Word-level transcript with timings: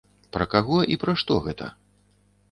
Пра 0.35 0.45
каго 0.53 0.79
і 0.95 0.97
пра 1.03 1.13
што 1.23 1.37
гэта? 1.49 1.67